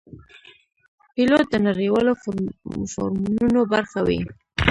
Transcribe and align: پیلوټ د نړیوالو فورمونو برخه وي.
پیلوټ 1.13 1.45
د 1.51 1.55
نړیوالو 1.67 2.11
فورمونو 2.91 3.59
برخه 3.73 3.99
وي. 4.07 4.21